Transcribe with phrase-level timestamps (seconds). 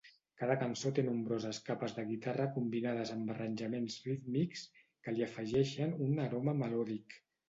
[0.41, 4.63] Cada cançó té nombroses capes de guitarra combinades amb arranjaments rítmics,
[5.05, 7.15] que li afegeixen un "aroma melòdic".